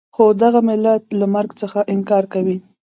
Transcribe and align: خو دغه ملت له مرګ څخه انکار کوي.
خو 0.15 0.25
دغه 0.43 0.59
ملت 0.69 1.03
له 1.19 1.25
مرګ 1.35 1.51
څخه 1.61 1.79
انکار 1.93 2.23
کوي. 2.33 2.57